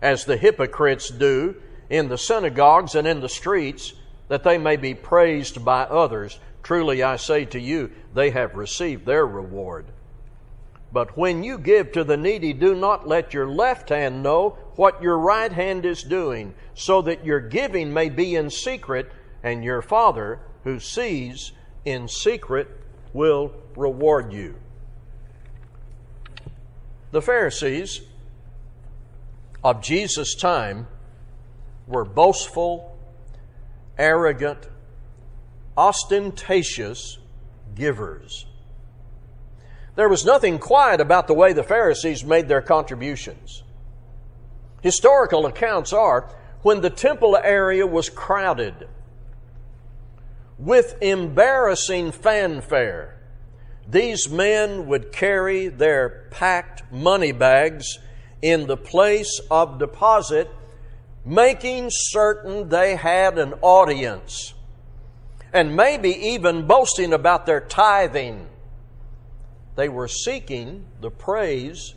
as 0.00 0.24
the 0.24 0.36
hypocrites 0.36 1.08
do 1.08 1.56
in 1.90 2.08
the 2.08 2.18
synagogues 2.18 2.94
and 2.94 3.06
in 3.06 3.20
the 3.20 3.28
streets, 3.28 3.94
that 4.28 4.44
they 4.44 4.58
may 4.58 4.76
be 4.76 4.94
praised 4.94 5.64
by 5.64 5.82
others. 5.82 6.38
Truly 6.62 7.02
I 7.02 7.16
say 7.16 7.44
to 7.46 7.58
you, 7.58 7.90
they 8.14 8.30
have 8.30 8.54
received 8.54 9.06
their 9.06 9.26
reward. 9.26 9.86
But 10.96 11.14
when 11.14 11.44
you 11.44 11.58
give 11.58 11.92
to 11.92 12.04
the 12.04 12.16
needy, 12.16 12.54
do 12.54 12.74
not 12.74 13.06
let 13.06 13.34
your 13.34 13.46
left 13.46 13.90
hand 13.90 14.22
know 14.22 14.56
what 14.76 15.02
your 15.02 15.18
right 15.18 15.52
hand 15.52 15.84
is 15.84 16.02
doing, 16.02 16.54
so 16.72 17.02
that 17.02 17.22
your 17.22 17.38
giving 17.38 17.92
may 17.92 18.08
be 18.08 18.34
in 18.34 18.48
secret, 18.48 19.12
and 19.42 19.62
your 19.62 19.82
Father, 19.82 20.40
who 20.64 20.80
sees 20.80 21.52
in 21.84 22.08
secret, 22.08 22.68
will 23.12 23.52
reward 23.76 24.32
you. 24.32 24.54
The 27.10 27.20
Pharisees 27.20 28.00
of 29.62 29.82
Jesus' 29.82 30.34
time 30.34 30.86
were 31.86 32.06
boastful, 32.06 32.96
arrogant, 33.98 34.66
ostentatious 35.76 37.18
givers. 37.74 38.46
There 39.96 40.08
was 40.08 40.24
nothing 40.24 40.58
quiet 40.58 41.00
about 41.00 41.26
the 41.26 41.34
way 41.34 41.52
the 41.52 41.62
Pharisees 41.62 42.24
made 42.24 42.48
their 42.48 42.62
contributions. 42.62 43.64
Historical 44.82 45.46
accounts 45.46 45.92
are 45.92 46.30
when 46.62 46.80
the 46.80 46.90
temple 46.90 47.36
area 47.36 47.86
was 47.86 48.08
crowded 48.08 48.88
with 50.58 50.96
embarrassing 51.02 52.12
fanfare, 52.12 53.18
these 53.88 54.28
men 54.28 54.86
would 54.86 55.12
carry 55.12 55.68
their 55.68 56.26
packed 56.30 56.82
money 56.90 57.32
bags 57.32 57.98
in 58.42 58.66
the 58.66 58.76
place 58.76 59.40
of 59.50 59.78
deposit, 59.78 60.50
making 61.24 61.88
certain 61.90 62.68
they 62.68 62.96
had 62.96 63.38
an 63.38 63.54
audience, 63.62 64.54
and 65.52 65.76
maybe 65.76 66.10
even 66.10 66.66
boasting 66.66 67.12
about 67.12 67.46
their 67.46 67.60
tithing. 67.60 68.46
They 69.76 69.88
were 69.88 70.08
seeking 70.08 70.86
the 71.00 71.10
praise 71.10 71.94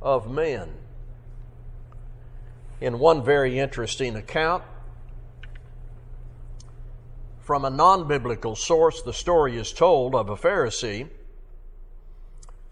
of 0.00 0.30
men. 0.30 0.72
In 2.80 2.98
one 2.98 3.24
very 3.24 3.58
interesting 3.58 4.16
account, 4.16 4.64
from 7.40 7.64
a 7.64 7.70
non 7.70 8.08
biblical 8.08 8.56
source, 8.56 9.02
the 9.02 9.12
story 9.12 9.56
is 9.56 9.72
told 9.72 10.14
of 10.14 10.28
a 10.28 10.36
Pharisee 10.36 11.08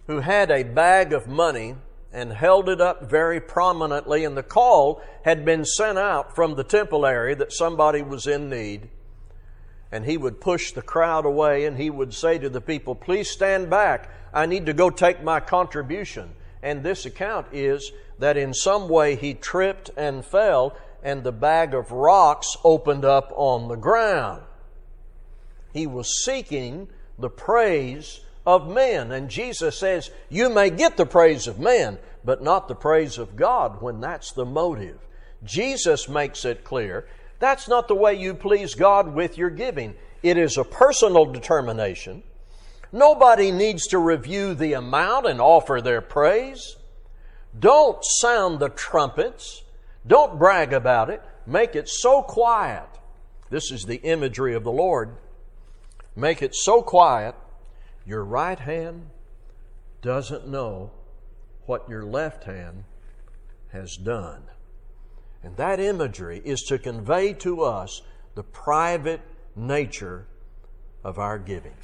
who 0.07 0.21
had 0.21 0.51
a 0.51 0.63
bag 0.63 1.13
of 1.13 1.27
money 1.27 1.75
and 2.13 2.33
held 2.33 2.69
it 2.69 2.81
up 2.81 3.11
very 3.11 3.41
prominently, 3.41 4.25
and 4.25 4.37
the 4.37 4.43
call 4.43 5.03
had 5.25 5.45
been 5.45 5.65
sent 5.65 5.99
out 5.99 6.35
from 6.35 6.55
the 6.55 6.65
temple 6.65 7.05
area 7.05 7.35
that 7.37 7.53
somebody 7.53 8.01
was 8.01 8.27
in 8.27 8.49
need. 8.49 8.89
And 9.97 10.05
he 10.05 10.19
would 10.19 10.43
push 10.43 10.73
the 10.73 10.83
crowd 10.83 11.25
away 11.25 11.65
and 11.65 11.79
he 11.79 11.89
would 11.89 12.13
say 12.13 12.37
to 12.37 12.51
the 12.51 12.61
people, 12.61 12.95
Please 12.95 13.31
stand 13.31 13.71
back. 13.71 14.11
I 14.31 14.45
need 14.45 14.67
to 14.67 14.75
go 14.75 14.91
take 14.91 15.23
my 15.23 15.41
contribution. 15.41 16.35
And 16.63 16.83
this 16.83 17.07
account 17.07 17.47
is 17.51 17.93
that 18.19 18.37
in 18.37 18.53
some 18.53 18.91
way 18.91 19.17
he 19.17 19.33
tripped 19.33 19.89
and 19.97 20.23
fell, 20.23 20.77
and 21.03 21.25
the 21.25 21.33
bag 21.33 21.73
of 21.73 21.93
rocks 21.93 22.59
opened 22.63 23.07
up 23.07 23.33
on 23.37 23.69
the 23.69 23.77
ground. 23.77 24.43
He 25.73 25.87
was 25.87 26.23
seeking 26.23 26.89
the 27.19 27.31
praise 27.31 28.21
of 28.47 28.69
men. 28.69 29.11
And 29.13 29.31
Jesus 29.31 29.79
says, 29.79 30.11
You 30.29 30.51
may 30.51 30.69
get 30.69 30.99
the 30.99 31.07
praise 31.07 31.47
of 31.47 31.59
men, 31.59 31.97
but 32.23 32.43
not 32.43 32.69
the 32.69 32.75
praise 32.75 33.17
of 33.17 33.35
God 33.35 33.81
when 33.81 34.03
that's 34.03 34.31
the 34.33 34.45
motive. 34.45 34.99
Jesus 35.43 36.07
makes 36.07 36.45
it 36.45 36.65
clear 36.65 37.09
that's 37.39 37.69
not 37.69 37.89
the 37.89 37.95
way 37.95 38.15
you 38.15 38.35
please 38.35 38.75
God 38.75 39.15
with 39.15 39.37
your 39.37 39.51
giving. 39.51 39.95
It 40.23 40.37
is 40.37 40.57
a 40.57 40.65
personal 40.65 41.27
determination. 41.27 42.23
Nobody 42.93 43.51
needs 43.53 43.87
to 43.89 43.99
review 43.99 44.55
the 44.55 44.73
amount 44.73 45.27
and 45.27 45.41
offer 45.41 45.81
their 45.81 46.01
praise. 46.01 46.77
Don't 47.59 48.03
sound 48.03 48.59
the 48.59 48.69
trumpets. 48.69 49.63
Don't 50.07 50.39
brag 50.39 50.73
about 50.73 51.11
it. 51.11 51.23
Make 51.47 51.75
it 51.75 51.89
so 51.89 52.23
quiet. 52.23 52.89
This 53.51 53.71
is 53.71 53.85
the 53.85 54.03
imagery 54.03 54.55
of 54.55 54.65
the 54.65 54.73
Lord. 54.73 55.17
Make 56.15 56.43
it 56.43 56.55
so 56.55 56.83
quiet 56.83 57.35
your 58.07 58.25
right 58.25 58.59
hand 58.59 59.11
doesn't 60.01 60.47
know 60.47 60.93
what 61.67 61.89
your 61.89 62.05
left 62.05 62.45
hand 62.45 62.85
has 63.73 63.97
done. 63.97 64.45
And 65.47 65.57
that 65.59 65.79
imagery 65.79 66.43
is 66.45 66.63
to 66.63 66.77
convey 66.77 67.33
to 67.35 67.63
us 67.63 68.03
the 68.35 68.43
private 68.43 69.21
nature 69.55 70.27
of 71.05 71.21
our 71.21 71.39
giving. 71.39 71.77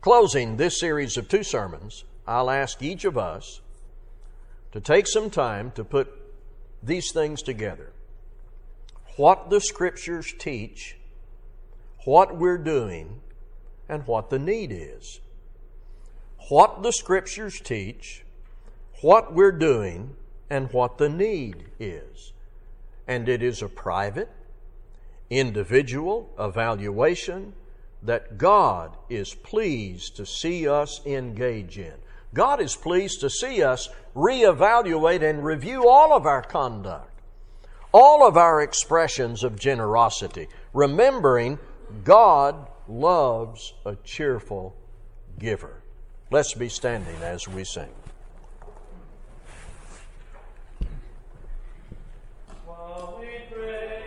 Closing 0.00 0.56
this 0.56 0.78
series 0.78 1.16
of 1.16 1.28
two 1.28 1.42
sermons, 1.42 2.04
I'll 2.24 2.48
ask 2.48 2.80
each 2.80 3.04
of 3.04 3.18
us 3.18 3.60
to 4.70 4.78
take 4.78 5.08
some 5.08 5.30
time 5.30 5.72
to 5.72 5.82
put 5.82 6.06
these 6.80 7.10
things 7.10 7.42
together. 7.42 7.90
What 9.16 9.50
the 9.50 9.60
Scriptures 9.60 10.32
teach, 10.38 10.96
what 12.04 12.36
we're 12.36 12.56
doing, 12.56 13.20
and 13.88 14.06
what 14.06 14.30
the 14.30 14.38
need 14.38 14.70
is. 14.70 15.18
What 16.50 16.84
the 16.84 16.92
Scriptures 16.92 17.60
teach, 17.60 18.24
what 19.02 19.34
we're 19.34 19.50
doing, 19.50 20.14
and 20.50 20.72
what 20.72 20.98
the 20.98 21.08
need 21.08 21.64
is. 21.78 22.32
And 23.06 23.28
it 23.28 23.42
is 23.42 23.62
a 23.62 23.68
private, 23.68 24.30
individual 25.30 26.30
evaluation 26.38 27.54
that 28.02 28.38
God 28.38 28.96
is 29.08 29.34
pleased 29.34 30.16
to 30.16 30.26
see 30.26 30.68
us 30.68 31.00
engage 31.04 31.78
in. 31.78 31.94
God 32.34 32.60
is 32.60 32.76
pleased 32.76 33.20
to 33.20 33.30
see 33.30 33.62
us 33.62 33.88
reevaluate 34.14 35.22
and 35.22 35.44
review 35.44 35.88
all 35.88 36.12
of 36.12 36.26
our 36.26 36.42
conduct, 36.42 37.10
all 37.92 38.26
of 38.26 38.36
our 38.36 38.60
expressions 38.60 39.42
of 39.42 39.58
generosity, 39.58 40.48
remembering 40.72 41.58
God 42.04 42.68
loves 42.88 43.74
a 43.84 43.96
cheerful 44.04 44.76
giver. 45.38 45.82
Let's 46.30 46.54
be 46.54 46.68
standing 46.68 47.16
as 47.22 47.48
we 47.48 47.64
sing. 47.64 47.90